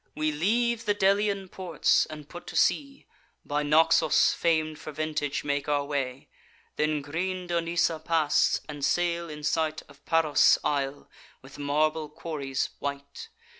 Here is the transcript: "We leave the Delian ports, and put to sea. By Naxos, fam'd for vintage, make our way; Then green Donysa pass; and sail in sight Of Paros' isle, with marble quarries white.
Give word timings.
"We 0.15 0.31
leave 0.31 0.85
the 0.85 0.95
Delian 0.95 1.47
ports, 1.47 2.07
and 2.07 2.27
put 2.27 2.47
to 2.47 2.55
sea. 2.55 3.05
By 3.45 3.61
Naxos, 3.61 4.33
fam'd 4.33 4.79
for 4.79 4.91
vintage, 4.91 5.43
make 5.43 5.69
our 5.69 5.85
way; 5.85 6.27
Then 6.75 7.03
green 7.03 7.47
Donysa 7.47 8.03
pass; 8.03 8.61
and 8.67 8.83
sail 8.83 9.29
in 9.29 9.43
sight 9.43 9.83
Of 9.87 10.03
Paros' 10.07 10.57
isle, 10.63 11.07
with 11.43 11.59
marble 11.59 12.09
quarries 12.09 12.69
white. 12.79 13.27